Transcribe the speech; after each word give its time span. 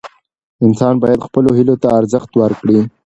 انسان 0.65 0.93
باید 1.03 1.25
خپلو 1.27 1.49
هیلو 1.57 1.75
ته 1.81 1.87
ارزښت 1.99 2.31
ورکړي. 2.41 2.79